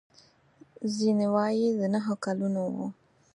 [0.95, 2.75] ځینې وايي د نهو کلونو و.